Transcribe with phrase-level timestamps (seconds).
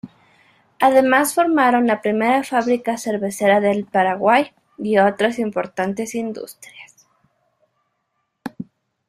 [0.79, 7.05] Además formaron la primera fábrica cervecera del Paraguay y otras importantes industrias.